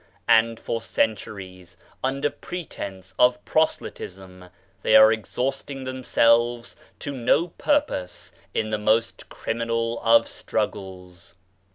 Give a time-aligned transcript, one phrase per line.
[0.27, 4.49] And for centuries, under pretence of proselytism,
[4.81, 11.35] they are exhausting them selves to no purpose in the most criminal of struggles.